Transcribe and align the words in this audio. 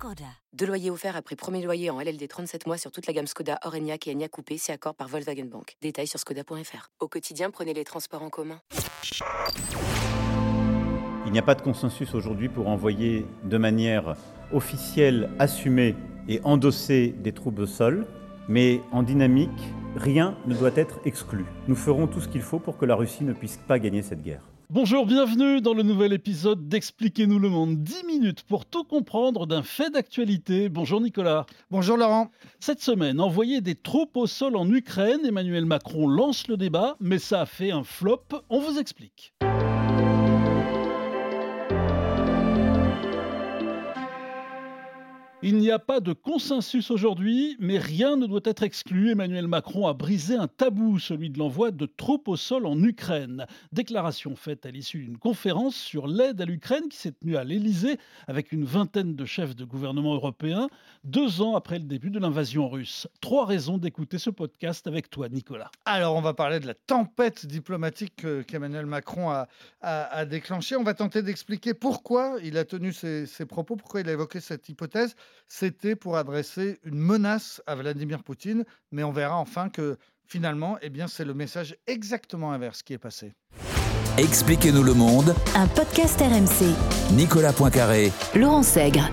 Skoda. 0.00 0.24
Deux 0.54 0.64
loyers 0.64 0.90
offerts 0.90 1.14
après 1.14 1.36
premier 1.36 1.62
loyer 1.62 1.90
en 1.90 2.00
LLD 2.00 2.26
37 2.26 2.66
mois 2.66 2.78
sur 2.78 2.90
toute 2.90 3.06
la 3.06 3.12
gamme 3.12 3.26
Skoda, 3.26 3.58
Orenia 3.66 3.96
et 4.06 4.12
Enya 4.14 4.28
Coupé, 4.28 4.56
c'est 4.56 4.72
accord 4.72 4.94
par 4.94 5.08
Volkswagen 5.08 5.44
Bank. 5.44 5.76
Détails 5.82 6.06
sur 6.06 6.18
skoda.fr. 6.18 6.88
Au 7.00 7.06
quotidien, 7.06 7.50
prenez 7.50 7.74
les 7.74 7.84
transports 7.84 8.22
en 8.22 8.30
commun. 8.30 8.60
Il 11.26 11.32
n'y 11.32 11.38
a 11.38 11.42
pas 11.42 11.54
de 11.54 11.60
consensus 11.60 12.14
aujourd'hui 12.14 12.48
pour 12.48 12.68
envoyer 12.68 13.26
de 13.44 13.58
manière 13.58 14.16
officielle, 14.54 15.28
assumée 15.38 15.94
et 16.28 16.40
endossée 16.44 17.14
des 17.18 17.32
troupes 17.32 17.58
au 17.58 17.66
sol, 17.66 18.06
mais 18.48 18.80
en 18.92 19.02
dynamique, 19.02 19.50
rien 19.96 20.34
ne 20.46 20.54
doit 20.54 20.72
être 20.76 20.98
exclu. 21.04 21.44
Nous 21.68 21.76
ferons 21.76 22.06
tout 22.06 22.22
ce 22.22 22.28
qu'il 22.28 22.40
faut 22.40 22.58
pour 22.58 22.78
que 22.78 22.86
la 22.86 22.94
Russie 22.94 23.24
ne 23.24 23.34
puisse 23.34 23.58
pas 23.58 23.78
gagner 23.78 24.00
cette 24.00 24.22
guerre. 24.22 24.50
Bonjour, 24.72 25.04
bienvenue 25.04 25.60
dans 25.60 25.74
le 25.74 25.82
nouvel 25.82 26.12
épisode 26.12 26.68
d'Expliquez-nous 26.68 27.40
le 27.40 27.48
monde. 27.48 27.82
10 27.82 28.04
minutes 28.06 28.44
pour 28.44 28.66
tout 28.66 28.84
comprendre 28.84 29.44
d'un 29.44 29.64
fait 29.64 29.90
d'actualité. 29.90 30.68
Bonjour 30.68 31.00
Nicolas. 31.00 31.44
Bonjour 31.72 31.96
Laurent. 31.96 32.30
Cette 32.60 32.80
semaine, 32.80 33.20
envoyer 33.20 33.60
des 33.62 33.74
troupes 33.74 34.16
au 34.16 34.28
sol 34.28 34.54
en 34.54 34.72
Ukraine, 34.72 35.26
Emmanuel 35.26 35.66
Macron 35.66 36.06
lance 36.06 36.46
le 36.46 36.56
débat, 36.56 36.94
mais 37.00 37.18
ça 37.18 37.40
a 37.40 37.46
fait 37.46 37.72
un 37.72 37.82
flop. 37.82 38.22
On 38.48 38.60
vous 38.60 38.78
explique. 38.78 39.34
Il 45.42 45.56
n'y 45.56 45.70
a 45.70 45.78
pas 45.78 46.00
de 46.00 46.12
consensus 46.12 46.90
aujourd'hui, 46.90 47.56
mais 47.58 47.78
rien 47.78 48.16
ne 48.16 48.26
doit 48.26 48.42
être 48.44 48.62
exclu. 48.62 49.10
Emmanuel 49.10 49.48
Macron 49.48 49.86
a 49.86 49.94
brisé 49.94 50.34
un 50.34 50.48
tabou, 50.48 50.98
celui 50.98 51.30
de 51.30 51.38
l'envoi 51.38 51.70
de 51.70 51.86
troupes 51.86 52.28
au 52.28 52.36
sol 52.36 52.66
en 52.66 52.78
Ukraine. 52.82 53.46
Déclaration 53.72 54.36
faite 54.36 54.66
à 54.66 54.70
l'issue 54.70 54.98
d'une 54.98 55.16
conférence 55.16 55.76
sur 55.76 56.06
l'aide 56.08 56.42
à 56.42 56.44
l'Ukraine 56.44 56.90
qui 56.90 56.98
s'est 56.98 57.12
tenue 57.12 57.38
à 57.38 57.44
l'Élysée 57.44 57.98
avec 58.28 58.52
une 58.52 58.66
vingtaine 58.66 59.16
de 59.16 59.24
chefs 59.24 59.56
de 59.56 59.64
gouvernement 59.64 60.14
européens, 60.14 60.68
deux 61.04 61.40
ans 61.40 61.56
après 61.56 61.78
le 61.78 61.86
début 61.86 62.10
de 62.10 62.18
l'invasion 62.18 62.68
russe. 62.68 63.08
Trois 63.22 63.46
raisons 63.46 63.78
d'écouter 63.78 64.18
ce 64.18 64.28
podcast 64.28 64.86
avec 64.86 65.08
toi, 65.08 65.30
Nicolas. 65.30 65.70
Alors, 65.86 66.16
on 66.16 66.20
va 66.20 66.34
parler 66.34 66.60
de 66.60 66.66
la 66.66 66.74
tempête 66.74 67.46
diplomatique 67.46 68.26
qu'Emmanuel 68.46 68.84
Macron 68.84 69.30
a, 69.30 69.48
a, 69.80 70.26
déclenchée. 70.26 70.76
On 70.76 70.84
va 70.84 70.92
tenter 70.92 71.22
d'expliquer 71.22 71.72
pourquoi 71.72 72.36
il 72.42 72.58
a 72.58 72.66
tenu 72.66 72.92
ses, 72.92 73.24
ses 73.24 73.46
propos, 73.46 73.76
pourquoi 73.76 74.02
il 74.02 74.08
a 74.10 74.12
évoqué 74.12 74.40
cette 74.40 74.68
hypothèse 74.68 75.16
c'était 75.48 75.96
pour 75.96 76.16
adresser 76.16 76.78
une 76.84 76.98
menace 76.98 77.62
à 77.66 77.74
Vladimir 77.74 78.22
Poutine, 78.22 78.64
mais 78.92 79.02
on 79.02 79.12
verra 79.12 79.36
enfin 79.36 79.68
que 79.68 79.96
finalement, 80.26 80.78
eh 80.82 80.90
bien, 80.90 81.08
c'est 81.08 81.24
le 81.24 81.34
message 81.34 81.76
exactement 81.86 82.52
inverse 82.52 82.82
qui 82.82 82.92
est 82.92 82.98
passé. 82.98 83.32
Expliquez-nous 84.16 84.82
le 84.82 84.94
monde. 84.94 85.34
Un 85.54 85.66
podcast 85.66 86.20
RMC. 86.20 87.14
Nicolas 87.14 87.52
Poincaré. 87.52 88.12
Laurent 88.34 88.62
Sègre. 88.62 89.08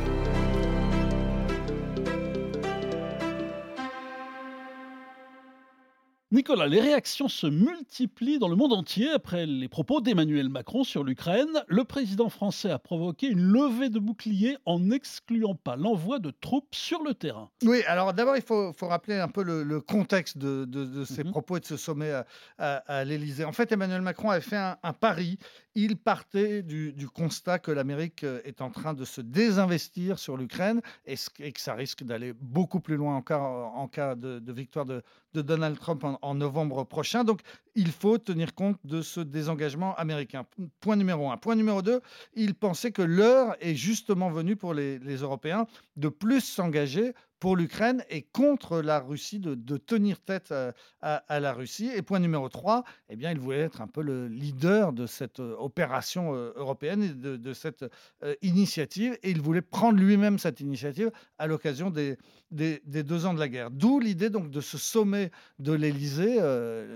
Nicolas, 6.30 6.68
les 6.68 6.82
réactions 6.82 7.30
se 7.30 7.48
multiplient 7.48 8.38
dans 8.38 8.50
le 8.50 8.58
monde 8.58 8.74
entier 8.74 9.10
après 9.12 9.46
les 9.46 9.70
propos 9.70 10.02
d'Emmanuel 10.02 10.50
Macron 10.50 10.84
sur 10.84 11.06
l'Ukraine. 11.06 11.64
Le 11.70 11.86
président 11.86 12.28
français 12.28 12.70
a 12.70 12.80
provoqué 12.80 13.28
une 13.28 13.40
levée 13.40 13.88
de 13.88 13.98
boucliers 13.98 14.58
en 14.66 14.78
n'excluant 14.78 15.56
pas 15.56 15.78
l'envoi 15.78 16.20
de 16.20 16.32
troupes 16.32 16.76
sur 16.76 17.02
le 17.02 17.14
terrain. 17.14 17.50
Oui, 17.64 17.82
alors 17.88 18.14
d'abord, 18.14 18.36
il 18.36 18.42
faut, 18.42 18.74
rappeler 18.82 19.16
un 19.16 19.30
peu 19.30 19.42
le, 19.42 19.80
contexte 19.80 20.38
de, 20.38 21.06
ces 21.06 21.24
mhm. 21.24 21.32
propos 21.32 21.56
et 21.56 21.60
de 21.62 21.66
ce 21.66 21.78
sommet 21.78 22.12
à, 22.58 23.06
l'Élysée. 23.06 23.46
En 23.46 23.54
fait, 23.54 23.72
Emmanuel 23.72 24.02
Macron 24.02 24.30
avait 24.30 24.42
fait 24.42 24.58
un, 24.58 24.94
pari. 25.00 25.40
Il 25.76 25.96
partait 25.96 26.62
du, 26.62 27.08
constat 27.08 27.60
que 27.60 27.72
l'Amérique 27.72 28.26
est 28.44 28.62
en 28.62 28.70
train 28.70 28.94
de 28.94 29.06
se 29.06 29.22
désinvestir 29.22 30.20
sur 30.20 30.36
l'Ukraine 30.36 30.82
et, 31.06 31.16
que 31.16 31.62
ça 31.62 31.74
risque 31.74 32.04
d'aller 32.04 32.34
beaucoup 32.34 32.82
plus 32.82 32.98
loin 32.98 33.16
encore 33.16 33.78
en 33.78 33.88
cas 33.88 34.16
de, 34.16 34.52
victoire 34.52 34.86
de, 34.86 35.02
Donald 35.42 35.78
Trump 35.80 36.04
en, 36.22 36.36
novembre 36.36 36.84
prochain. 36.84 37.24
Donc, 37.24 37.42
il 37.76 37.92
faut 37.92 38.18
tenir 38.18 38.56
compte 38.56 38.78
de 38.84 39.02
ce 39.02 39.20
désengagement 39.20 39.96
américain. 39.96 40.46
Point 40.80 40.96
numéro 40.96 41.32
un. 41.32 41.38
Point 41.38 41.56
numéro 41.56 41.82
deux, 41.82 42.02
il 42.34 42.56
pensait 42.56 42.92
que 42.92 43.02
l'heure 43.02 43.56
est 43.60 43.76
justement 43.76 44.30
venue 44.30 44.56
pour 44.56 44.74
les, 44.74 44.98
Européens 45.18 45.68
de 45.96 46.10
plus 46.10 46.42
s'engager 46.42 47.14
pour 47.40 47.56
l'Ukraine 47.56 48.04
et 48.10 48.24
contre 48.24 48.82
la 48.82 49.00
Russie, 49.00 49.40
de, 49.40 49.78
tenir 49.78 50.20
tête 50.20 50.54
à, 51.02 51.40
la 51.40 51.54
Russie. 51.54 51.92
Et 51.96 52.02
point 52.02 52.20
numéro 52.20 52.50
3, 52.50 52.84
eh 53.10 53.16
bien, 53.16 53.32
il 53.32 53.40
voulait 53.40 53.60
être 53.60 53.82
un 53.82 53.88
peu 53.88 54.02
le 54.02 54.28
leader 54.28 54.92
de 54.92 55.06
cette 55.06 55.40
euh, 55.40 55.56
opération 55.60 56.34
euh, 56.34 56.52
européenne 56.56 57.04
et 57.04 57.14
de, 57.14 57.54
cette 57.54 57.86
euh, 58.24 58.34
initiative. 58.42 59.18
Et 59.22 59.30
il 59.30 59.42
voulait 59.42 59.62
prendre 59.62 60.00
lui-même 60.00 60.40
cette 60.40 60.62
initiative 60.62 61.12
à 61.38 61.46
l'occasion 61.46 61.92
des, 61.92 62.18
des, 62.52 62.80
deux 62.86 63.26
ans 63.26 63.34
de 63.34 63.40
la 63.40 63.50
guerre. 63.50 63.72
D'où 63.72 64.00
l'idée 64.00 64.30
donc 64.30 64.50
de 64.50 64.62
ce 64.62 64.78
sommet 64.78 65.32
de 65.60 65.74
l'Élysée 65.74 66.40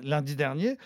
lundi 0.04 0.36
dernier, 0.36 0.78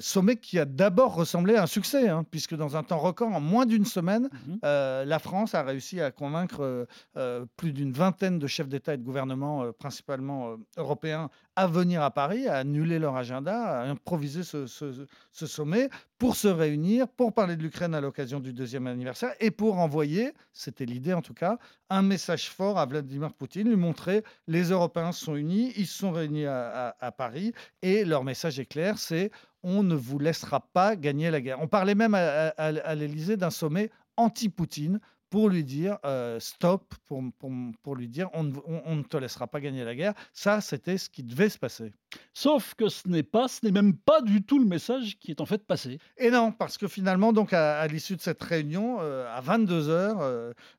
sommet 0.00 0.36
qui 0.36 0.58
a 0.58 0.64
d'abord 0.64 1.14
ressemblé 1.14 1.56
à 1.56 1.64
un 1.64 1.66
succès, 1.66 2.08
hein, 2.08 2.24
puisque 2.30 2.54
dans 2.54 2.76
un 2.76 2.82
temps 2.82 2.98
record, 2.98 3.32
en 3.32 3.40
moins 3.40 3.66
d'une 3.66 3.84
semaine, 3.84 4.28
mmh 4.46 4.56
la 5.10 5.18
France 5.18 5.54
a 5.54 5.62
réussi 5.62 6.00
à 6.00 6.10
convaincre 6.10 6.86
plus 7.56 7.72
d'une 7.72 7.92
vingtaine 7.92 8.38
de 8.38 8.46
chefs 8.46 8.68
d'État 8.68 8.94
et 8.94 8.96
de 8.96 9.02
gouvernement, 9.02 9.62
euh, 9.62 9.72
principalement 9.72 10.50
euh, 10.50 10.56
européens, 10.76 11.30
à 11.56 11.66
venir 11.66 12.02
à 12.02 12.10
Paris, 12.10 12.48
à 12.48 12.56
annuler 12.56 12.98
leur 12.98 13.16
agenda, 13.16 13.80
à 13.80 13.88
improviser 13.88 14.42
ce, 14.42 14.66
sommet 15.32 15.88
pour 16.20 16.36
se 16.36 16.48
réunir, 16.48 17.08
pour 17.08 17.32
parler 17.32 17.56
de 17.56 17.62
l'Ukraine 17.62 17.94
à 17.94 18.00
l'occasion 18.02 18.40
du 18.40 18.52
deuxième 18.52 18.86
anniversaire 18.86 19.34
et 19.40 19.50
pour 19.50 19.78
envoyer, 19.78 20.34
c'était 20.52 20.84
l'idée 20.84 21.14
en 21.14 21.22
tout 21.22 21.32
cas, 21.32 21.58
un 21.88 22.02
message 22.02 22.50
fort 22.50 22.78
à 22.78 22.84
Vladimir 22.84 23.32
Poutine, 23.32 23.70
lui 23.70 23.76
montrer 23.76 24.22
les 24.46 24.64
Européens 24.64 25.12
sont 25.12 25.34
unis, 25.34 25.72
ils 25.76 25.86
se 25.86 25.96
sont 25.96 26.12
réunis 26.12 26.44
à, 26.44 27.14
Paris 27.16 27.54
et 27.80 28.04
leur 28.04 28.22
message 28.22 28.60
est 28.60 28.66
clair, 28.66 28.98
c'est 28.98 29.30
on 29.62 29.82
ne 29.82 29.94
vous 29.94 30.18
laissera 30.18 30.60
pas 30.60 30.94
gagner 30.94 31.30
la 31.30 31.40
guerre. 31.40 31.58
On 31.62 31.68
parlait 31.68 31.94
même 31.94 32.14
à, 32.14 32.94
l'Élysée 32.94 33.38
d'un 33.38 33.50
sommet 33.50 33.90
anti-Poutine 34.18 35.00
pour 35.30 35.48
lui 35.48 35.64
dire 35.64 35.96
euh, 36.04 36.38
stop, 36.38 36.94
pour, 37.06 37.96
lui 37.96 38.08
dire 38.08 38.28
on, 38.34 38.44
ne 38.44 39.02
te 39.04 39.16
laissera 39.16 39.46
pas 39.46 39.60
gagner 39.60 39.84
la 39.84 39.94
guerre. 39.94 40.12
Ça, 40.34 40.60
c'était 40.60 40.98
ce 40.98 41.08
qui 41.08 41.22
devait 41.22 41.48
se 41.48 41.58
passer. 41.58 41.92
Sauf 42.34 42.74
que 42.74 42.88
ce 42.88 43.08
n'est 43.08 43.22
pas, 43.22 43.48
ce 43.48 43.64
n'est 43.64 43.72
même 43.72 43.96
pas 43.96 44.20
du 44.22 44.42
tout 44.42 44.58
le 44.58 44.64
message 44.64 45.18
qui 45.18 45.30
est 45.30 45.40
en 45.40 45.46
fait 45.46 45.66
passé. 45.66 45.98
Et 46.16 46.30
non, 46.30 46.52
parce 46.52 46.78
que 46.78 46.88
finalement, 46.88 47.32
donc 47.32 47.52
à, 47.52 47.86
l'issue 47.86 48.16
de 48.16 48.20
cette 48.20 48.42
réunion, 48.42 48.98
euh, 49.00 49.26
à 49.34 49.40
22 49.40 49.88
h 49.88 50.16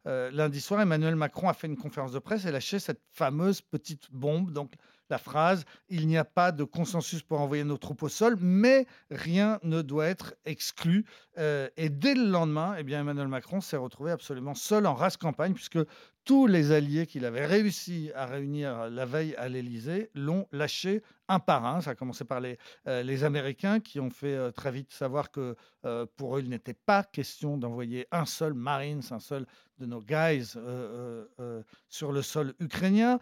euh, 0.07 0.31
lundi 0.31 0.61
soir, 0.61 0.81
Emmanuel 0.81 1.15
Macron 1.15 1.49
a 1.49 1.53
fait 1.53 1.67
une 1.67 1.77
conférence 1.77 2.11
de 2.11 2.19
presse 2.19 2.45
et 2.45 2.51
lâché 2.51 2.79
cette 2.79 3.01
fameuse 3.11 3.61
petite 3.61 4.11
bombe. 4.11 4.51
Donc 4.51 4.73
la 5.11 5.17
phrase 5.17 5.65
Il 5.89 6.07
n'y 6.07 6.17
a 6.17 6.23
pas 6.23 6.51
de 6.51 6.63
consensus 6.63 7.21
pour 7.21 7.41
envoyer 7.41 7.65
nos 7.65 7.77
troupes 7.77 8.01
au 8.01 8.09
sol, 8.09 8.37
mais 8.39 8.87
rien 9.11 9.59
ne 9.61 9.81
doit 9.81 10.07
être 10.07 10.33
exclu. 10.45 11.05
Euh, 11.37 11.67
et 11.75 11.89
dès 11.89 12.15
le 12.15 12.25
lendemain, 12.25 12.75
eh 12.77 12.83
bien, 12.83 13.01
Emmanuel 13.01 13.27
Macron 13.27 13.59
s'est 13.59 13.77
retrouvé 13.77 14.11
absolument 14.11 14.55
seul 14.55 14.85
en 14.87 14.95
race 14.95 15.17
campagne, 15.17 15.53
puisque 15.53 15.79
tous 16.23 16.47
les 16.47 16.71
alliés 16.71 17.07
qu'il 17.07 17.25
avait 17.25 17.45
réussi 17.45 18.11
à 18.15 18.25
réunir 18.25 18.89
la 18.89 19.05
veille 19.05 19.35
à 19.35 19.49
l'Élysée 19.49 20.09
l'ont 20.13 20.47
lâché 20.51 21.03
un 21.27 21.39
par 21.39 21.65
un. 21.65 21.81
Ça 21.81 21.91
a 21.91 21.95
commencé 21.95 22.25
par 22.25 22.39
les, 22.39 22.57
euh, 22.87 23.25
Américains 23.25 23.79
qui 23.79 23.99
ont 23.99 24.09
fait 24.09 24.35
euh, 24.35 24.51
très 24.51 24.71
vite 24.71 24.91
savoir 24.91 25.31
que 25.31 25.55
pour 26.15 26.37
eux, 26.37 26.41
il 26.41 26.49
n'était 26.49 26.75
pas 26.75 27.03
question 27.03 27.57
d'envoyer 27.57 28.07
un 28.11 28.25
seul 28.25 28.53
Marines, 28.53 29.01
un 29.09 29.19
seul 29.19 29.47
de 29.79 29.87
nos 29.87 29.99
guys 29.99 30.53
sur 31.89 32.11
le 32.11 32.21
sol 32.21 32.53
ukrainien. 32.59 33.19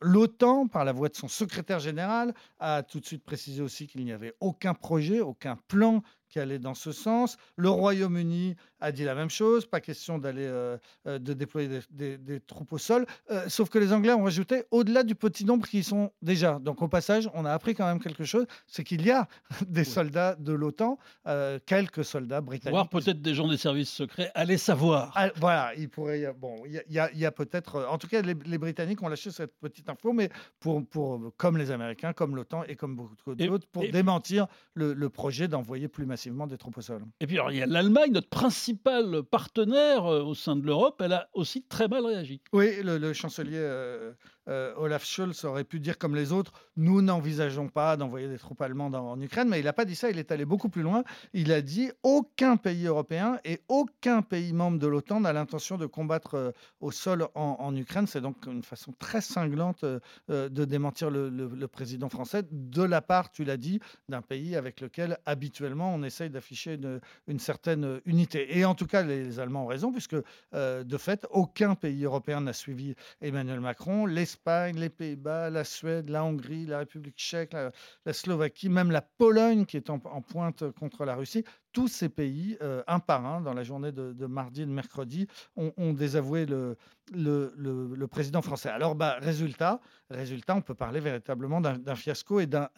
L'OTAN, 0.00 0.66
par 0.66 0.84
la 0.84 0.90
voix 0.90 1.08
de 1.08 1.14
son 1.14 1.28
secrétaire 1.28 1.78
général, 1.78 2.34
a 2.58 2.82
tout 2.82 2.98
de 2.98 3.06
suite 3.06 3.24
précisé 3.24 3.62
aussi 3.62 3.86
qu'il 3.86 4.04
n'y 4.04 4.10
avait 4.10 4.34
aucun 4.40 4.74
projet, 4.74 5.20
aucun 5.20 5.56
plan 5.68 6.02
qui 6.28 6.38
allait 6.40 6.58
dans 6.58 6.74
ce 6.74 6.92
sens. 6.92 7.36
Le 7.56 7.70
Royaume-Uni 7.70 8.54
a 8.80 8.92
dit 8.92 9.04
la 9.04 9.14
même 9.14 9.30
chose, 9.30 9.66
pas 9.66 9.80
question 9.80 10.18
d'aller 10.18 10.44
euh, 10.46 10.76
euh, 11.06 11.18
de 11.18 11.32
déployer 11.32 11.68
des, 11.68 11.80
des- 11.90 12.18
des 12.18 12.40
troupes 12.40 12.72
au 12.72 12.78
sol. 12.78 13.06
Euh, 13.30 13.48
sauf 13.48 13.68
que 13.70 13.78
les 13.78 13.92
Anglais 13.92 14.12
ont 14.12 14.22
rajouté 14.24 14.64
au-delà 14.70 15.02
du 15.02 15.14
petit 15.14 15.44
nombre 15.44 15.66
qui 15.66 15.78
y 15.80 15.82
sont 15.82 16.12
déjà. 16.22 16.58
Donc 16.60 16.80
au 16.82 16.88
passage, 16.88 17.28
on 17.34 17.44
a 17.44 17.52
appris 17.52 17.74
quand 17.74 17.86
même 17.86 17.98
quelque 18.00 18.24
chose, 18.24 18.46
c'est 18.66 18.84
qu'il 18.84 19.04
y 19.04 19.10
a 19.10 19.26
des 19.66 19.84
soldats 19.84 20.36
de 20.36 20.52
l'OTAN, 20.52 20.98
euh, 21.26 21.58
quelques 21.66 22.04
soldats 22.04 22.40
britanniques. 22.40 22.74
Voire 22.74 22.88
peut-être 22.88 23.20
des 23.22 23.34
gens 23.34 23.48
des 23.48 23.56
services 23.56 23.90
secrets, 23.90 24.30
allez 24.34 24.58
savoir. 24.58 25.12
Ah, 25.16 25.30
voilà, 25.36 25.72
il 25.76 25.88
pourrait 25.88 26.20
y 26.20 26.26
a- 26.26 26.32
bon, 26.32 26.62
il 26.66 26.82
y 26.88 27.24
a, 27.26 27.32
peut-être, 27.32 27.86
en 27.90 27.98
tout 27.98 28.06
cas, 28.06 28.22
les, 28.22 28.34
les 28.44 28.58
Britanniques 28.58 29.02
ont 29.02 29.08
lâché 29.08 29.30
cette 29.30 29.56
petite 29.58 29.88
info, 29.88 30.12
mais 30.12 30.28
pour, 30.60 30.86
pour 30.86 31.32
comme 31.36 31.56
les 31.56 31.70
Américains, 31.70 32.12
comme 32.12 32.36
l'OTAN 32.36 32.62
et 32.68 32.76
comme 32.76 32.94
beaucoup 32.96 33.34
d'autres, 33.34 33.66
pour 33.72 33.82
et- 33.84 33.90
démentir 33.90 34.46
le, 34.74 34.92
le 34.92 35.08
projet 35.08 35.48
d'envoyer 35.48 35.88
plus 35.88 36.04
massivement 36.04 36.17
des 36.46 36.58
troupes 36.58 36.78
au 36.78 36.82
sol. 36.82 37.02
Et 37.20 37.26
puis 37.26 37.36
alors, 37.38 37.50
il 37.52 37.58
y 37.58 37.62
a 37.62 37.66
l'Allemagne, 37.66 38.12
notre 38.12 38.28
principal 38.28 39.22
partenaire 39.22 40.06
euh, 40.06 40.22
au 40.22 40.34
sein 40.34 40.56
de 40.56 40.64
l'Europe, 40.66 41.00
elle 41.04 41.12
a 41.12 41.28
aussi 41.34 41.62
très 41.62 41.88
mal 41.88 42.04
réagi. 42.04 42.40
Oui, 42.52 42.82
le, 42.82 42.98
le 42.98 43.12
chancelier 43.12 43.56
euh, 43.58 44.12
euh, 44.48 44.72
Olaf 44.76 45.04
Scholz 45.04 45.44
aurait 45.44 45.64
pu 45.64 45.78
dire 45.80 45.98
comme 45.98 46.14
les 46.16 46.32
autres, 46.32 46.52
nous 46.76 47.02
n'envisageons 47.02 47.68
pas 47.68 47.96
d'envoyer 47.96 48.28
des 48.28 48.38
troupes 48.38 48.60
allemandes 48.62 48.94
en, 48.94 49.20
Ukraine, 49.20 49.48
mais 49.48 49.58
il 49.60 49.64
n'a 49.64 49.72
pas 49.72 49.84
dit 49.84 49.94
ça, 49.96 50.10
il 50.10 50.18
est 50.18 50.32
allé 50.32 50.44
beaucoup 50.44 50.68
plus 50.68 50.82
loin. 50.82 51.04
Il 51.34 51.52
a 51.52 51.60
dit 51.60 51.90
aucun 52.02 52.56
pays 52.56 52.86
européen 52.86 53.38
et 53.44 53.60
aucun 53.68 54.22
pays 54.22 54.52
membre 54.52 54.78
de 54.78 54.86
l'OTAN 54.86 55.20
n'a 55.20 55.32
l'intention 55.32 55.76
de 55.76 55.86
combattre 55.86 56.34
euh, 56.34 56.50
au 56.80 56.90
sol 56.90 57.28
en, 57.34 57.56
en 57.58 57.76
Ukraine. 57.76 58.06
C'est 58.06 58.20
donc 58.20 58.36
une 58.46 58.62
façon 58.62 58.94
très 58.98 59.20
cinglante 59.20 59.84
euh, 59.84 60.00
euh, 60.30 60.48
de 60.48 60.64
démentir 60.64 61.10
le, 61.10 61.28
le- 61.28 61.48
le 61.48 61.68
président 61.68 62.08
français 62.08 62.42
de 62.50 62.82
la 62.82 63.02
part, 63.02 63.30
tu 63.30 63.44
l'as 63.44 63.56
dit, 63.56 63.80
d'un 64.08 64.22
pays 64.22 64.56
avec 64.56 64.80
lequel 64.80 65.18
habituellement 65.26 65.92
on 65.94 66.02
essaye 66.08 66.30
d'afficher 66.30 66.78
une, 67.26 67.38
certaine 67.38 68.00
unité. 68.04 68.58
Et 68.58 68.64
en 68.64 68.74
tout 68.74 68.86
cas, 68.86 69.02
les, 69.02 69.38
Allemands 69.38 69.64
ont 69.64 69.68
raison, 69.68 69.92
puisque 69.92 70.16
euh, 70.54 70.84
de 70.84 70.96
fait, 70.98 71.26
aucun 71.30 71.74
pays 71.74 72.04
européen 72.04 72.40
n'a 72.40 72.52
suivi 72.52 72.94
Emmanuel 73.20 73.60
Macron. 73.60 74.06
L'Espagne, 74.06 74.78
les 74.78 74.90
Pays-Bas, 74.90 75.50
la 75.50 75.64
Suède, 75.64 76.10
la 76.10 76.24
Hongrie, 76.24 76.66
la 76.66 76.78
République 76.78 77.16
tchèque, 77.16 77.52
la, 77.52 78.12
Slovaquie, 78.12 78.68
même 78.68 78.90
la 78.90 79.02
Pologne 79.02 79.64
qui 79.64 79.76
est 79.76 79.90
en, 79.90 79.98
pointe 79.98 80.70
contre 80.72 81.04
la 81.04 81.14
Russie, 81.14 81.44
tous 81.72 81.88
ces 81.88 82.08
pays, 82.08 82.56
euh, 82.62 82.82
un 82.86 82.98
par 82.98 83.24
un, 83.24 83.40
dans 83.40 83.54
la 83.54 83.62
journée 83.62 83.92
de, 83.92 84.26
mardi 84.26 84.62
et 84.62 84.66
de 84.66 84.70
mercredi, 84.70 85.28
ont, 85.56 85.92
désavoué 85.92 86.46
le, 86.46 86.76
le, 87.14 87.52
le- 87.56 87.94
le 87.94 88.06
président 88.08 88.42
français. 88.42 88.68
Alors, 88.68 88.94
bah, 88.94 89.16
résultat, 89.20 89.80
résultat, 90.10 90.56
on 90.56 90.62
peut 90.62 90.74
parler 90.74 91.00
véritablement 91.00 91.60
d'un 91.60 91.94
fiasco 91.94 92.40
et 92.40 92.46
d'un 92.46 92.68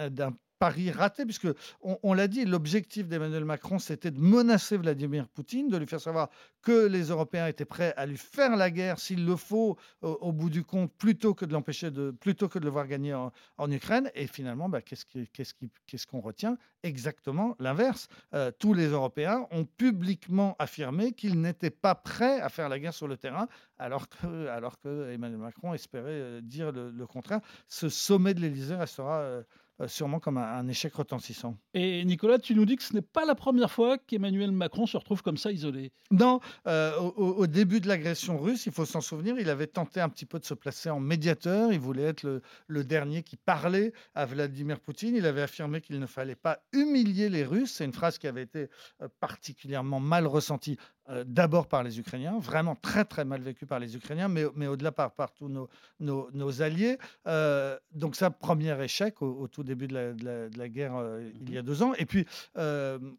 pari 0.60 0.90
raté, 0.90 1.24
puisque 1.24 1.48
on, 1.80 2.12
l'a 2.12 2.28
dit, 2.28 2.44
l'objectif 2.44 3.08
d'Emmanuel 3.08 3.46
Macron, 3.46 3.78
c'était 3.78 4.10
de 4.10 4.20
menacer 4.20 4.76
Vladimir 4.76 5.26
Poutine, 5.26 5.68
de 5.68 5.76
lui 5.78 5.86
faire 5.86 6.00
savoir 6.00 6.28
que 6.60 6.86
les 6.86 7.04
Européens 7.04 7.46
étaient 7.46 7.64
prêts 7.64 7.94
à 7.96 8.04
lui 8.04 8.18
faire 8.18 8.56
la 8.56 8.70
guerre 8.70 9.00
s'il 9.00 9.24
le 9.24 9.36
faut 9.36 9.78
au, 10.02 10.32
bout 10.32 10.50
du 10.50 10.62
compte, 10.62 10.92
plutôt 10.92 11.32
que 11.32 11.46
de 11.46 11.54
l'empêcher 11.54 11.90
de, 11.90 12.10
plutôt 12.10 12.48
que 12.48 12.58
de 12.58 12.64
le 12.64 12.70
voir 12.70 12.86
gagner 12.86 13.14
en, 13.14 13.70
Ukraine. 13.70 14.10
Et 14.14 14.26
finalement, 14.26 14.68
bah, 14.68 14.82
qu'est-ce 14.82 16.06
qu'on 16.06 16.20
retient? 16.20 16.58
Exactement 16.82 17.56
l'inverse. 17.58 18.08
Euh, 18.34 18.50
tous 18.58 18.74
les 18.74 18.88
Européens 18.88 19.46
ont 19.50 19.64
publiquement 19.64 20.56
affirmé 20.58 21.12
qu'ils 21.12 21.40
n'étaient 21.40 21.70
pas 21.70 21.94
prêts 21.94 22.40
à 22.40 22.50
faire 22.50 22.68
la 22.68 22.78
guerre 22.78 22.94
sur 22.94 23.08
le 23.08 23.16
terrain, 23.16 23.48
alors 23.78 24.08
que, 24.08 25.10
Emmanuel 25.10 25.38
Macron 25.38 25.72
espérait 25.72 26.10
euh, 26.10 26.40
dire 26.42 26.70
le, 26.70 27.06
contraire. 27.06 27.40
Ce 27.66 27.88
sommet 27.88 28.34
de 28.34 28.40
l'Élysée 28.40 28.76
restera 28.76 29.20
euh, 29.20 29.42
sûrement 29.86 30.20
comme 30.20 30.38
un, 30.38 30.42
un 30.42 30.68
échec 30.68 30.94
retentissant. 30.94 31.56
Et 31.74 32.04
Nicolas, 32.04 32.38
tu 32.38 32.54
nous 32.54 32.64
dis 32.64 32.76
que 32.76 32.82
ce 32.82 32.94
n'est 32.94 33.02
pas 33.02 33.24
la 33.24 33.34
première 33.34 33.70
fois 33.70 33.98
qu'Emmanuel 33.98 34.50
Macron 34.52 34.86
se 34.86 34.96
retrouve 34.96 35.22
comme 35.22 35.36
ça 35.36 35.50
isolé. 35.52 35.92
Non, 36.10 36.40
euh, 36.66 36.96
au, 36.98 37.46
début 37.46 37.80
de 37.80 37.88
l'agression 37.88 38.38
russe, 38.38 38.66
il 38.66 38.72
faut 38.72 38.84
s'en 38.84 39.00
souvenir, 39.00 39.38
il 39.38 39.48
avait 39.48 39.66
tenté 39.66 40.00
un 40.00 40.08
petit 40.08 40.26
peu 40.26 40.38
de 40.38 40.44
se 40.44 40.54
placer 40.54 40.90
en 40.90 40.98
médiateur. 40.98 41.72
Il 41.72 41.78
voulait 41.78 42.02
être 42.02 42.24
le, 42.24 42.42
le 42.66 42.84
dernier 42.84 43.22
qui 43.22 43.36
parlait 43.36 43.92
à 44.14 44.26
Vladimir 44.26 44.80
Poutine. 44.80 45.14
Il 45.14 45.26
avait 45.26 45.42
affirmé 45.42 45.80
qu'il 45.80 45.98
ne 46.00 46.06
fallait 46.06 46.34
pas 46.34 46.60
humilier 46.72 47.28
les 47.28 47.44
Russes. 47.44 47.74
C'est 47.74 47.84
une 47.84 47.92
phrase 47.92 48.18
qui 48.18 48.26
avait 48.26 48.42
été 48.42 48.68
euh, 49.02 49.08
particulièrement 49.20 50.00
mal 50.00 50.26
ressentie. 50.26 50.76
Euh, 51.10 51.24
D'abord 51.26 51.66
par 51.68 51.82
les 51.82 51.98
Ukrainiens, 51.98 52.38
vraiment 52.38 52.74
très 52.76 53.04
très 53.04 53.24
mal 53.24 53.42
vécue 53.42 53.66
par 53.66 53.78
les 53.78 53.96
Ukrainiens, 53.96 54.28
mais, 54.28 54.44
mais 54.54 54.66
au-delà 54.66 54.92
par, 54.92 55.12
par 55.12 55.32
tous 55.32 55.48
nos, 55.48 55.68
nos- 55.98 56.30
nos 56.32 56.62
alliés. 56.62 56.98
Euh, 57.26 57.78
donc 57.92 58.16
ça, 58.16 58.30
premier 58.30 58.80
échec 58.82 59.20
au, 59.22 59.32
au 59.40 59.48
tout 59.48 59.62
début 59.64 59.88
de 59.88 59.94
la, 59.94 60.12
de 60.12 60.24
la- 60.24 60.48
de 60.48 60.58
la 60.58 60.68
guerre 60.68 60.96
euh, 60.96 61.30
il 61.40 61.52
y 61.52 61.58
a 61.58 61.62
deux 61.62 61.82
ans. 61.82 61.92
Et 61.98 62.06
puis 62.06 62.26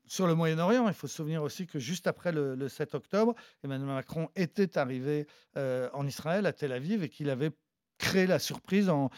sur 0.08 0.28
le 0.28 0.36
Moyen-Orient, 0.36 0.88
il 0.88 0.94
faut 0.94 1.08
se 1.08 1.16
souvenir 1.16 1.44
aussi 1.44 1.68
que 1.68 1.80
juste 1.80 2.08
après 2.08 2.32
le, 2.32 2.56
le 2.56 2.70
7 2.70 2.96
octobre, 2.96 3.36
Emmanuel 3.64 3.88
Macron 3.88 4.30
était 4.36 4.78
arrivé 4.78 5.28
en 5.56 6.08
Israël, 6.08 6.46
à 6.46 6.54
Tel 6.54 6.72
Aviv, 6.72 7.04
et 7.04 7.10
qu'il 7.10 7.30
avait 7.30 7.52
créé 8.01 8.25
la 8.25 8.39
surprise 8.39 8.89
en, 8.89 9.09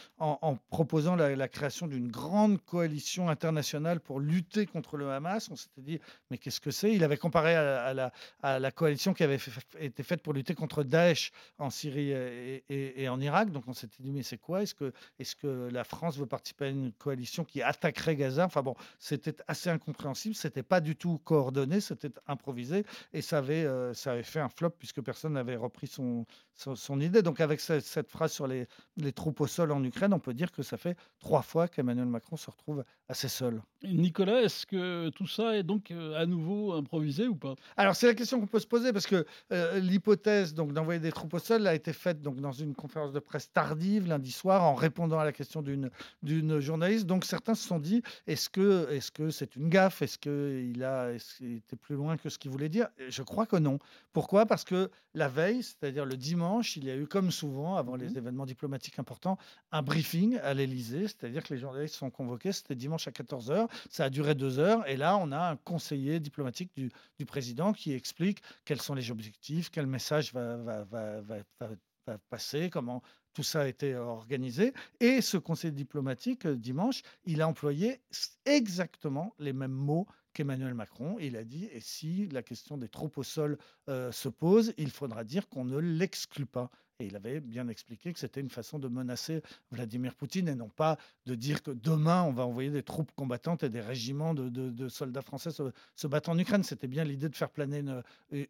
proposant 0.70 1.16
la, 1.16 1.48
création 1.48 1.88
d'une 1.88 2.10
grande 2.10 2.62
coalition 2.66 3.30
internationale 3.30 4.02
pour 4.02 4.20
lutter 4.20 4.66
contre 4.66 4.98
le 4.98 5.10
Hamas. 5.10 5.50
On 5.50 5.56
s'était 5.56 5.82
dit, 5.82 6.00
mais 6.30 6.38
qu'est-ce 6.38 6.60
que 6.60 6.70
c'est? 6.70 6.94
Il 6.94 7.04
avait 7.04 7.18
comparé 7.18 7.56
à, 7.56 7.94
la, 7.94 8.12
à 8.42 8.60
la 8.60 8.72
coalition 8.72 9.14
qui 9.14 9.24
avait 9.24 9.40
été 9.80 10.04
faite 10.04 10.22
pour 10.22 10.34
lutter 10.34 10.54
contre 10.54 10.84
Daesh 10.84 11.32
en 11.60 11.70
Syrie 11.70 12.12
et, 12.12 12.64
et- 12.70 13.08
en 13.08 13.22
Irak. 13.22 13.52
Donc 13.52 13.64
on 13.68 13.74
s'était 13.74 14.04
dit, 14.04 14.12
mais 14.12 14.22
c'est 14.22 14.38
quoi? 14.38 14.62
Est-ce 14.64 14.76
que, 14.76 14.92
est 15.18 15.34
que 15.36 15.70
la 15.72 15.86
France 15.86 16.18
veut 16.18 16.26
participer 16.26 16.66
à 16.66 16.70
une 16.70 16.92
coalition 16.92 17.46
qui 17.46 17.62
attaquerait 17.62 18.18
Gaza? 18.18 18.46
Enfin 18.46 18.62
bon, 18.62 18.76
c'était 19.00 19.36
assez 19.48 19.70
incompréhensible. 19.70 20.36
C'était 20.36 20.64
pas 20.64 20.82
du 20.82 20.98
tout 20.98 21.20
coordonné, 21.20 21.80
c'était 21.80 22.12
improvisé 22.28 22.86
et 23.14 23.22
ça 23.22 23.38
avait, 23.38 23.64
euh, 23.66 23.94
ça 23.94 24.12
avait 24.12 24.24
fait 24.24 24.42
un 24.42 24.50
flop 24.50 24.72
puisque 24.72 25.02
personne 25.02 25.34
n'avait 25.34 25.56
repris 25.56 25.88
son, 25.88 26.26
son, 26.54 27.00
idée. 27.00 27.22
Donc 27.22 27.40
avec 27.40 27.62
ce- 27.62 27.80
cette 27.80 28.10
phrase 28.10 28.34
sur 28.34 28.46
les, 28.48 28.68
les 28.98 29.12
troupes 29.12 29.42
au 29.42 29.48
sol 29.48 29.72
en 29.72 29.84
Ukraine, 29.84 30.14
on 30.14 30.20
peut 30.20 30.34
dire 30.34 30.52
que 30.52 30.62
ça 30.64 30.78
fait 30.78 30.96
trois 31.20 31.42
fois 31.42 31.68
qu'Emmanuel 31.68 32.06
Macron 32.06 32.38
se 32.38 32.50
retrouve 32.50 32.84
assez 33.10 33.28
seul. 33.28 33.62
Nicolas, 33.84 34.42
est-ce 34.42 34.66
que 34.66 35.10
tout 35.10 35.28
ça 35.28 35.58
est 35.58 35.64
donc 35.64 35.92
euh, 35.92 36.16
à 36.20 36.26
nouveau 36.26 36.74
improvisé 36.74 37.28
ou 37.28 37.36
pas? 37.36 37.56
Alors 37.76 37.96
c'est 37.96 38.08
la 38.08 38.14
question 38.14 38.40
qu'on 38.40 38.48
peut 38.48 38.60
se 38.60 38.68
poser 38.68 38.94
parce 38.94 39.08
que 39.08 39.26
euh, 39.52 39.80
l'hypothèse 39.80 40.54
donc 40.54 40.74
d'envoyer 40.74 41.00
des 41.00 41.12
troupes 41.12 41.34
au 41.34 41.40
sol 41.40 41.66
a 41.68 41.76
été 41.76 41.92
faite 41.92 42.22
donc 42.22 42.40
dans 42.40 42.52
une 42.52 42.76
conférence 42.76 43.12
de 43.12 43.20
presse 43.20 43.52
tardive 43.52 44.08
lundi 44.08 44.32
soir 44.32 44.64
en 44.64 44.76
répondant 44.76 45.20
à 45.20 45.26
la 45.26 45.32
question 45.32 45.62
d'une 45.62 45.90
d'une 46.22 46.60
journaliste. 46.60 47.06
Donc 47.06 47.26
certains 47.26 47.56
se 47.56 47.68
sont 47.68 47.80
dit 47.80 48.04
est-ce 48.28 48.50
que 48.50 48.90
est-ce 48.92 49.12
que 49.12 49.32
c'est 49.32 49.56
une 49.56 49.70
gaffe? 49.70 50.02
Est-ce 50.02 50.18
que 50.18 50.64
il 50.74 50.84
a 50.84 51.12
était 51.14 51.76
plus 51.76 51.96
loin 51.96 52.18
que 52.18 52.30
ce 52.30 52.38
qu'il 52.38 52.52
voulait 52.52 52.70
dire? 52.70 52.88
Et 53.00 53.12
Je 53.12 53.24
crois 53.24 53.46
que 53.46 53.58
non. 53.58 53.80
Pourquoi? 54.14 54.46
Parce 54.46 54.64
que 54.64 54.90
la 55.14 55.28
veille, 55.28 55.62
c'est-à-dire 55.64 56.06
le 56.06 56.18
dimanche, 56.18 56.78
il 56.78 56.86
y 56.86 56.90
a 56.90 56.96
eu 56.96 57.08
comme 57.08 57.32
souvent 57.32 57.76
avant 57.76 57.96
les 57.96 58.18
événements 58.18 58.46
diplomatiques 58.46 58.63
importants 58.98 59.38
un 59.72 59.82
briefing 59.82 60.38
à 60.40 60.54
l'Élysée, 60.54 61.08
c'est-à-dire 61.08 61.44
que 61.44 61.54
les 61.54 61.60
journalistes 61.60 61.96
sont 61.96 62.10
convoqués. 62.10 62.52
C'était 62.52 62.76
dimanche 62.76 63.08
à 63.08 63.12
14 63.12 63.52
h 63.52 63.68
Ça 63.90 64.06
a 64.06 64.10
duré 64.10 64.36
deux 64.36 64.60
heures 64.60 64.88
et 64.88 64.98
là 64.98 65.18
on 65.18 65.32
a 65.32 65.52
un 65.52 65.56
conseiller 65.58 66.20
diplomatique 66.20 66.72
du, 66.76 67.26
président 67.26 67.74
qui 67.74 67.94
explique 67.94 68.42
quels 68.66 68.82
sont 68.82 68.94
les 68.94 69.10
objectifs, 69.10 69.70
quel 69.72 69.88
message 69.88 70.34
va, 70.34 70.58
va, 70.58 72.18
passer, 72.30 72.70
comment 72.70 73.02
tout 73.34 73.44
ça 73.44 73.62
a 73.62 73.68
été 73.68 73.96
organisé. 73.96 74.74
Et 75.00 75.22
ce 75.22 75.38
conseiller 75.38 75.72
diplomatique, 75.72 76.46
dimanche, 76.48 77.02
il 77.26 77.42
a 77.42 77.48
employé 77.48 78.02
exactement 78.46 79.34
les 79.40 79.54
mêmes 79.54 79.72
mots 79.72 80.06
qu'Emmanuel 80.34 80.74
Macron. 80.74 81.18
Il 81.20 81.38
a 81.38 81.44
dit, 81.44 81.70
et 81.72 81.80
si 81.80 82.28
la 82.30 82.44
question 82.44 82.78
des 82.78 82.90
troupes 82.90 83.18
au 83.18 83.24
sol 83.24 83.58
euh, 83.90 84.12
se 84.12 84.30
pose, 84.30 84.74
il 84.78 84.92
faudra 84.92 85.24
dire 85.24 85.48
qu'on 85.48 85.66
ne 85.66 85.78
l'exclut 85.78 86.46
pas. 86.46 86.70
Et 87.00 87.08
il 87.08 87.16
avait 87.16 87.40
bien 87.40 87.68
expliqué 87.70 88.14
que 88.14 88.20
c'était 88.20 88.40
une 88.40 88.52
façon 88.52 88.78
de 88.78 88.88
menacer 88.88 89.42
Vladimir 89.72 90.14
Poutine 90.14 90.48
et 90.48 90.54
non 90.54 90.70
pas 90.70 90.98
de 91.26 91.34
dire 91.34 91.64
que 91.64 91.72
demain 91.72 92.22
on 92.22 92.32
va 92.32 92.46
envoyer 92.46 92.70
des 92.70 92.84
troupes 92.84 93.12
combattantes 93.16 93.64
et 93.64 93.70
des 93.70 93.82
régiments 93.82 94.36
de, 94.36 94.90
soldats 94.90 95.24
français 95.24 95.50
se, 95.50 95.64
se 95.96 96.08
battre 96.08 96.30
en 96.30 96.38
Ukraine. 96.38 96.64
C'était 96.64 96.88
bien 96.88 97.04
l'idée 97.04 97.30
de 97.30 97.36
faire 97.36 97.50
planer 97.50 97.80
une, 97.80 98.04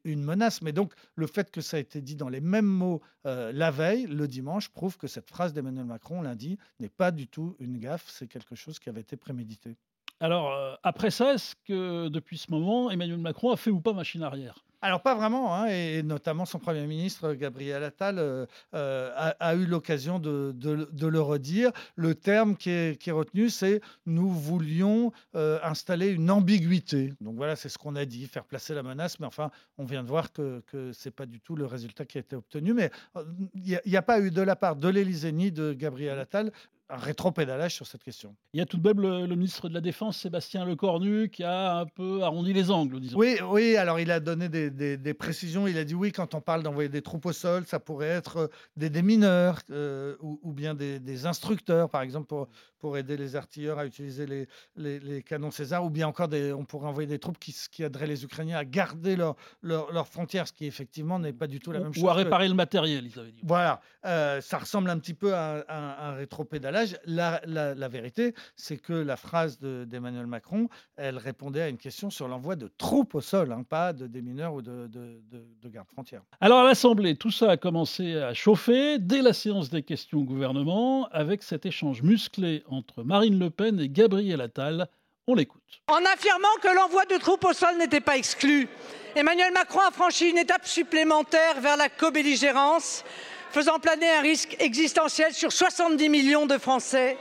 une 0.03 0.23
menace. 0.23 0.61
Mais 0.61 0.73
donc 0.73 0.93
le 1.15 1.25
fait 1.25 1.51
que 1.51 1.61
ça 1.61 1.77
a 1.77 1.79
été 1.79 2.01
dit 2.01 2.15
dans 2.15 2.29
les 2.29 2.41
mêmes 2.41 2.65
mots 2.65 3.01
euh, 3.25 3.53
la 3.53 3.71
veille, 3.71 4.07
le 4.07 4.27
dimanche, 4.27 4.69
prouve 4.69 4.97
que 4.97 5.07
cette 5.07 5.29
phrase 5.29 5.53
d'Emmanuel 5.53 5.85
Macron 5.85 6.21
lundi 6.21 6.57
n'est 6.79 6.89
pas 6.89 7.11
du 7.11 7.27
tout 7.27 7.55
une 7.59 7.77
gaffe, 7.77 8.09
c'est 8.09 8.27
quelque 8.27 8.55
chose 8.55 8.79
qui 8.79 8.89
avait 8.89 9.01
été 9.01 9.15
prémédité. 9.15 9.77
Alors, 10.23 10.53
euh, 10.53 10.73
après 10.83 11.11
ça, 11.11 11.33
est-ce 11.33 11.53
que 11.67 12.07
depuis 12.07 12.37
ce 12.37 12.49
moment, 12.49 12.89
Emmanuel 12.89 13.17
Macron 13.17 13.51
a 13.51 13.57
fait 13.57 13.71
ou 13.71 13.81
pas 13.81 13.91
machine 13.91 14.23
arrière? 14.23 14.63
Alors 14.81 15.01
pas 15.01 15.15
vraiment, 15.15 15.55
hein, 15.55 15.67
et 15.67 16.01
notamment 16.03 16.45
son 16.45 16.59
Premier 16.59 16.85
ministre 16.85 17.33
Gabriel 17.35 17.83
Attal 17.85 18.19
euh, 18.19 18.45
euh, 18.73 19.31
a, 19.39 19.55
eu 19.55 19.65
l'occasion 19.65 20.19
de, 20.19 20.53
le 20.61 21.21
redire. 21.21 21.71
Le 21.95 22.15
terme 22.15 22.57
qui 22.57 22.69
est, 22.69 23.11
retenu, 23.11 23.49
c'est 23.49 23.79
nous 24.05 24.29
voulions 24.29 25.13
euh, 25.35 25.57
installer 25.63 26.09
une 26.09 26.29
ambiguïté. 26.29 27.13
Donc 27.21 27.35
voilà, 27.35 27.55
c'est 27.57 27.69
ce 27.69 27.77
qu'on 27.77 27.95
a 27.95 28.03
dit, 28.03 28.25
faire 28.27 28.43
placer 28.43 28.73
la 28.73 28.83
menace, 28.83 29.21
mais 29.21 29.25
enfin, 29.25 29.51
on 29.77 29.85
vient 29.85 30.03
de 30.03 30.09
voir 30.09 30.33
que 30.33 30.61
ce 30.71 30.89
n'est 31.05 31.13
pas 31.13 31.25
du 31.25 31.39
tout 31.39 31.55
le 31.55 31.65
résultat 31.65 32.03
qui 32.03 32.17
a 32.17 32.21
été 32.21 32.35
obtenu. 32.35 32.73
Mais 32.73 32.91
euh, 33.15 33.23
il 33.55 33.79
n'y 33.85 33.97
a 33.97 34.01
pas 34.01 34.19
eu 34.19 34.31
de 34.31 34.41
la 34.41 34.57
part 34.57 34.75
de 34.77 34.87
l'Élysée 34.89 35.33
ni 35.33 35.51
de 35.51 35.71
Gabriel 35.71 36.19
Attal 36.19 36.51
un 36.93 36.97
rétropédalage 36.97 37.73
sur 37.73 37.87
cette 37.87 38.03
question. 38.03 38.35
Il 38.53 38.59
y 38.59 38.61
a 38.61 38.65
tout 38.65 38.77
de 38.77 38.87
même 38.87 39.01
le, 39.01 39.35
ministre 39.35 39.67
de 39.67 39.73
la 39.73 39.81
Défense, 39.81 40.17
Sébastien 40.17 40.63
Lecornu, 40.63 41.29
qui 41.29 41.43
a 41.43 41.79
un 41.79 41.85
peu 41.85 42.21
arrondi 42.21 42.53
les 42.53 42.69
angles, 42.69 42.99
disons. 42.99 43.17
Oui, 43.17 43.37
oui 43.49 43.75
alors 43.77 43.99
il 43.99 44.11
a 44.11 44.19
donné 44.19 44.47
des, 44.47 45.13
précisions. 45.13 45.67
Il 45.67 45.77
a 45.77 45.83
dit 45.83 45.95
oui, 45.95 46.11
quand 46.11 46.35
on 46.35 46.41
parle 46.41 46.61
d'envoyer 46.63 46.89
des 46.89 47.01
troupes 47.01 47.25
au 47.25 47.33
sol, 47.33 47.65
ça 47.65 47.79
pourrait 47.79 48.07
être 48.07 48.37
euh, 48.37 48.47
des 48.77 48.89
démineurs 48.89 49.59
euh, 49.71 50.15
ou, 50.21 50.53
bien 50.53 50.75
des, 50.75 51.25
instructeurs, 51.25 51.89
par 51.89 52.01
exemple, 52.01 52.27
pour, 52.27 52.47
pour 52.83 52.97
aider 52.97 53.15
les 53.15 53.37
artilleurs 53.37 53.79
à 53.79 53.85
utiliser 53.85 54.25
les, 54.25 54.45
les, 54.75 55.23
canons 55.23 55.51
César, 55.51 55.85
ou 55.85 55.89
bien 55.89 56.05
encore 56.05 56.27
des, 56.27 56.51
on 56.51 56.65
pourrait 56.65 56.89
envoyer 56.89 57.07
des 57.07 57.17
troupes 57.17 57.39
qui, 57.39 57.55
qui 57.71 57.81
aideraient 57.81 58.07
les 58.07 58.25
Ukrainiens 58.25 58.57
à 58.57 58.65
garder 58.65 59.15
leurs 59.15 59.37
leur, 59.61 60.05
frontières, 60.05 60.49
ce 60.49 60.51
qui 60.51 60.65
effectivement 60.65 61.17
n'est 61.17 61.31
pas 61.31 61.47
du 61.47 61.61
tout 61.61 61.71
la 61.71 61.79
même 61.79 61.93
chose. 61.93 62.03
Ou 62.03 62.09
à 62.09 62.13
réparer 62.13 62.49
le 62.49 62.55
matériel, 62.55 63.05
ils 63.05 63.17
avaient 63.17 63.31
dit. 63.31 63.39
Voilà, 63.41 63.79
euh, 64.05 64.41
ça 64.41 64.57
ressemble 64.57 64.89
un 64.89 64.99
petit 64.99 65.13
peu 65.13 65.33
à, 65.33 65.63
un 65.69 66.15
rétropédalage. 66.15 66.97
La, 67.05 67.41
la, 67.45 67.87
vérité, 67.87 68.35
c'est 68.57 68.75
que 68.75 68.91
la 68.91 69.15
phrase 69.15 69.59
d'Emmanuel 69.61 70.27
Macron, 70.27 70.67
elle 70.97 71.17
répondait 71.17 71.61
à 71.61 71.69
une 71.69 71.77
question 71.77 72.09
sur 72.09 72.27
l'envoi 72.27 72.57
de 72.57 72.69
troupes 72.77 73.15
au 73.15 73.21
sol, 73.21 73.53
hein, 73.53 73.63
pas 73.63 73.93
de 73.93 74.07
démineurs 74.07 74.55
ou 74.55 74.61
de, 74.61 74.87
de, 74.87 75.21
de 75.31 75.69
gardes 75.69 75.87
frontières. 75.87 76.23
Alors 76.41 76.59
à 76.59 76.65
l'Assemblée, 76.65 77.15
tout 77.15 77.31
ça 77.31 77.51
a 77.51 77.55
commencé 77.55 78.17
à 78.17 78.33
chauffer 78.33 78.99
dès 78.99 79.21
la 79.21 79.31
séance 79.31 79.69
des 79.69 79.83
questions 79.83 80.19
au 80.19 80.25
gouvernement, 80.25 81.07
avec 81.13 81.43
cet 81.43 81.65
échange 81.65 82.01
musclé 82.01 82.61
entre 82.73 83.03
Marine 83.03 83.39
Le 83.39 83.49
Pen 83.49 83.79
et 83.79 83.89
Gabriel 83.89 84.41
Attal. 84.41 84.87
On 85.27 85.35
l'écoute. 85.35 85.61
En 85.87 86.03
affirmant 86.05 86.55
que 86.61 86.75
l'envoi 86.75 87.05
de 87.05 87.17
troupes 87.17 87.45
au 87.45 87.53
sol 87.53 87.77
n'était 87.77 88.01
pas 88.01 88.17
exclu, 88.17 88.67
Emmanuel 89.15 89.53
Macron 89.53 89.79
a 89.87 89.91
franchi 89.91 90.29
une 90.29 90.37
étape 90.37 90.65
supplémentaire 90.65 91.61
vers 91.61 91.77
la 91.77 91.87
co-belligérance, 91.87 93.03
faisant 93.51 93.79
planer 93.79 94.09
un 94.09 94.21
risque 94.21 94.55
existentiel 94.59 95.33
sur 95.33 95.51
70 95.51 96.09
millions 96.09 96.45
de 96.45 96.57
Français. 96.57 97.17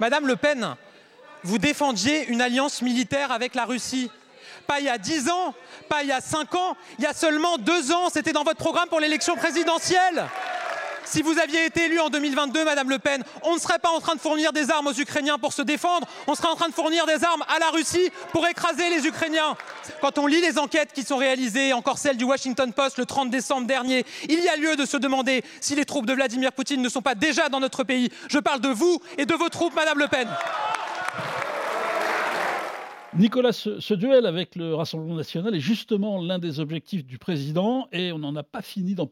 Madame 0.00 0.26
Le 0.26 0.36
Pen, 0.36 0.74
vous 1.44 1.58
défendiez 1.58 2.26
une 2.28 2.40
alliance 2.40 2.82
militaire 2.82 3.30
avec 3.30 3.54
la 3.54 3.66
Russie. 3.66 4.10
Pas 4.66 4.80
il 4.80 4.86
y 4.86 4.90
a 4.90 4.98
10 4.98 5.30
ans, 5.30 5.54
pas 5.88 6.02
il 6.02 6.08
y 6.08 6.12
a 6.12 6.20
5 6.20 6.54
ans, 6.54 6.76
il 6.98 7.04
y 7.04 7.06
a 7.06 7.14
seulement 7.14 7.56
2 7.58 7.92
ans, 7.92 8.08
c'était 8.10 8.32
dans 8.32 8.44
votre 8.44 8.58
programme 8.58 8.88
pour 8.88 9.00
l'élection 9.00 9.36
présidentielle. 9.36 10.26
Si 11.10 11.22
vous 11.22 11.38
aviez 11.38 11.64
été 11.64 11.86
élu 11.86 11.98
en 12.00 12.10
2022, 12.10 12.66
Madame 12.66 12.90
Le 12.90 12.98
Pen, 12.98 13.24
on 13.42 13.54
ne 13.54 13.58
serait 13.58 13.78
pas 13.78 13.88
en 13.88 13.98
train 13.98 14.14
de 14.14 14.20
fournir 14.20 14.52
des 14.52 14.70
armes 14.70 14.88
aux 14.88 14.92
Ukrainiens 14.92 15.38
pour 15.38 15.54
se 15.54 15.62
défendre, 15.62 16.06
on 16.26 16.34
serait 16.34 16.48
en 16.48 16.54
train 16.54 16.68
de 16.68 16.74
fournir 16.74 17.06
des 17.06 17.24
armes 17.24 17.42
à 17.48 17.58
la 17.58 17.70
Russie 17.70 18.10
pour 18.34 18.46
écraser 18.46 18.90
les 18.90 19.06
Ukrainiens. 19.06 19.56
Quand 20.02 20.18
on 20.18 20.26
lit 20.26 20.42
les 20.42 20.58
enquêtes 20.58 20.92
qui 20.92 21.04
sont 21.04 21.16
réalisées, 21.16 21.72
encore 21.72 21.96
celle 21.96 22.18
du 22.18 22.24
Washington 22.24 22.74
Post 22.74 22.98
le 22.98 23.06
30 23.06 23.30
décembre 23.30 23.66
dernier, 23.66 24.04
il 24.28 24.40
y 24.40 24.48
a 24.48 24.56
lieu 24.56 24.76
de 24.76 24.84
se 24.84 24.98
demander 24.98 25.42
si 25.62 25.74
les 25.74 25.86
troupes 25.86 26.04
de 26.04 26.12
Vladimir 26.12 26.52
Poutine 26.52 26.82
ne 26.82 26.90
sont 26.90 27.00
pas 27.00 27.14
déjà 27.14 27.48
dans 27.48 27.60
notre 27.60 27.84
pays. 27.84 28.10
Je 28.28 28.38
parle 28.38 28.60
de 28.60 28.68
vous 28.68 29.00
et 29.16 29.24
de 29.24 29.34
vos 29.34 29.48
troupes, 29.48 29.74
Madame 29.74 29.98
Le 29.98 30.08
Pen. 30.08 30.28
Nicolas, 33.18 33.52
ce, 33.52 33.94
duel 33.94 34.26
avec 34.26 34.54
le 34.54 34.74
Rassemblement 34.74 35.16
national 35.16 35.54
est 35.54 35.60
justement 35.60 36.22
l'un 36.22 36.38
des 36.38 36.60
objectifs 36.60 37.04
du 37.04 37.18
président 37.18 37.88
et 37.90 38.12
on 38.12 38.18
n'a 38.20 38.42
pas 38.44 38.62
fini 38.62 38.94
d'en 38.94 39.06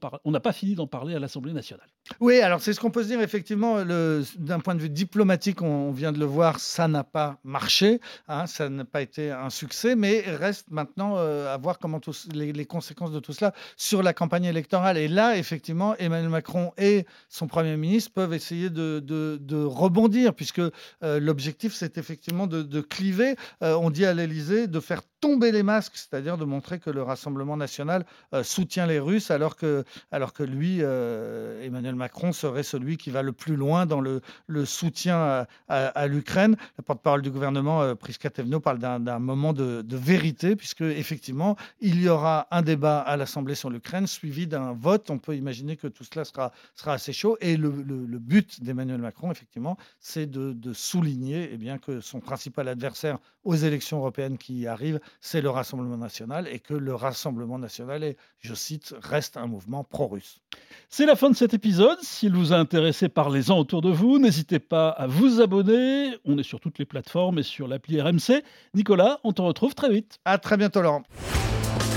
parler 0.86 1.14
à 1.14 1.18
l'Assemblée 1.18 1.52
nationale. 1.52 1.88
Oui, 2.20 2.40
alors 2.40 2.60
c'est 2.60 2.72
ce 2.72 2.80
qu'on 2.80 2.90
peut 2.90 3.02
se 3.02 3.08
dire 3.08 3.20
effectivement. 3.20 3.84
D'un 3.84 4.60
point 4.60 4.74
de 4.74 4.80
vue 4.80 4.88
diplomatique, 4.90 5.62
on, 5.62 5.90
vient 5.90 6.12
de 6.12 6.18
le 6.18 6.24
voir, 6.24 6.60
ça 6.60 6.88
n'a 6.88 7.04
pas 7.04 7.38
marché, 7.44 8.00
hein, 8.28 8.46
ça 8.46 8.68
n'a 8.68 8.84
pas 8.84 9.02
été 9.02 9.30
un 9.30 9.50
succès, 9.50 9.96
mais 9.96 10.20
reste 10.26 10.70
maintenant 10.70 11.14
euh, 11.16 11.52
à 11.52 11.56
voir 11.56 11.78
comment 11.78 12.00
les, 12.32 12.66
conséquences 12.66 13.12
de 13.12 13.20
tout 13.20 13.32
cela 13.32 13.52
sur 13.76 14.02
la 14.02 14.12
campagne 14.12 14.44
électorale. 14.44 14.98
Et 14.98 15.08
là, 15.08 15.36
effectivement, 15.36 15.96
Emmanuel 15.96 16.30
Macron 16.30 16.72
et 16.78 17.06
son 17.28 17.46
Premier 17.46 17.76
ministre 17.76 18.12
peuvent 18.12 18.34
essayer 18.34 18.70
de, 18.70 19.64
rebondir, 19.64 20.34
puisque 20.34 20.60
euh, 20.60 21.20
l'objectif, 21.20 21.74
c'est 21.74 21.98
effectivement 21.98 22.46
de, 22.46 22.80
cliver. 22.80 23.36
Euh, 23.62 23.74
on 23.74 23.90
dit 23.90 24.04
à 24.04 24.14
l'Élysée 24.14 24.66
de 24.66 24.80
faire 24.80 25.02
tomber 25.26 25.50
les 25.50 25.64
masques, 25.64 25.96
c'est-à-dire 25.96 26.38
de 26.38 26.44
montrer 26.44 26.78
que 26.78 26.88
le 26.88 27.02
Rassemblement 27.02 27.56
national 27.56 28.06
euh, 28.32 28.44
soutient 28.44 28.86
les 28.86 29.00
Russes, 29.00 29.32
alors 29.32 29.56
que, 29.56 29.82
alors 30.12 30.32
que 30.32 30.44
lui, 30.44 30.78
euh, 30.82 31.64
Emmanuel 31.64 31.95
Macron, 31.96 32.32
serait 32.32 32.62
celui 32.62 32.96
qui 32.96 33.10
va 33.10 33.22
le 33.22 33.32
plus 33.32 33.56
loin 33.56 33.86
dans 33.86 34.00
le, 34.00 34.20
soutien 34.64 35.46
à, 35.68 36.06
l'Ukraine. 36.06 36.56
Le 36.76 36.82
porte-parole 36.82 37.22
du 37.22 37.30
gouvernement, 37.30 37.82
euh, 37.82 37.94
Priska 37.94 38.30
Tevno, 38.30 38.60
parle 38.60 38.78
d'un 38.78 39.18
moment 39.18 39.52
de, 39.52 39.84
vérité, 39.96 40.56
puisque 40.56 40.82
effectivement, 40.82 41.56
il 41.80 42.00
y 42.02 42.08
aura 42.08 42.46
un 42.50 42.62
débat 42.62 43.00
à 43.00 43.16
l'Assemblée 43.16 43.54
sur 43.54 43.70
l'Ukraine, 43.70 44.06
suivi 44.06 44.46
d'un 44.46 44.72
vote. 44.72 45.10
On 45.10 45.18
peut 45.18 45.36
imaginer 45.36 45.76
que 45.76 45.88
tout 45.88 46.04
cela 46.04 46.24
sera, 46.24 46.52
assez 46.86 47.12
chaud. 47.12 47.36
Et 47.40 47.56
le, 47.56 47.70
but 47.70 48.62
d'Emmanuel 48.62 49.00
Macron, 49.00 49.30
effectivement, 49.30 49.76
c'est 50.00 50.26
de, 50.26 50.52
de, 50.52 50.72
souligner 50.72 51.50
eh 51.52 51.56
bien, 51.56 51.78
que 51.78 52.00
son 52.00 52.20
principal 52.20 52.68
adversaire 52.68 53.18
aux 53.44 53.54
élections 53.54 53.98
européennes 53.98 54.38
qui 54.38 54.66
arrivent, 54.66 55.00
c'est 55.20 55.40
le 55.40 55.50
Rassemblement 55.50 55.96
national 55.96 56.48
et 56.48 56.58
que 56.58 56.74
le 56.74 56.94
Rassemblement 56.94 57.58
national 57.58 58.02
est, 58.04 58.16
je 58.40 58.54
cite, 58.54 58.94
reste 59.00 59.36
un 59.36 59.46
mouvement 59.46 59.84
pro-russe. 59.84 60.40
C'est 60.88 61.06
la 61.06 61.16
fin 61.16 61.30
de 61.30 61.36
cet 61.36 61.52
épisode. 61.52 61.98
S'il 62.00 62.32
vous 62.32 62.52
a 62.52 62.56
intéressé, 62.56 63.08
parlez-en 63.08 63.58
autour 63.58 63.82
de 63.82 63.90
vous. 63.90 64.18
N'hésitez 64.18 64.58
pas 64.58 64.88
à 64.88 65.06
vous 65.06 65.40
abonner. 65.40 66.16
On 66.24 66.38
est 66.38 66.42
sur 66.42 66.60
toutes 66.60 66.78
les 66.78 66.84
plateformes 66.84 67.38
et 67.38 67.42
sur 67.42 67.66
l'appli 67.68 68.00
RMC. 68.00 68.42
Nicolas, 68.74 69.18
on 69.24 69.32
te 69.32 69.42
retrouve 69.42 69.74
très 69.74 69.90
vite. 69.90 70.18
À 70.24 70.38
très 70.38 70.56
bientôt, 70.56 70.82
Laurent. 70.82 71.02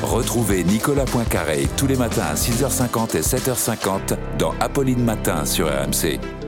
Retrouvez 0.02 0.64
Nicolas 0.64 1.06
Poincaré 1.06 1.68
tous 1.78 1.86
les 1.88 1.98
matins 1.98 2.26
à 2.32 2.34
6h50 2.34 3.18
et 3.18 3.22
7h50 3.22 4.18
dans 4.38 4.54
Apolline 4.60 5.04
Matin 5.04 5.46
sur 5.46 5.68
RMC. 5.68 6.39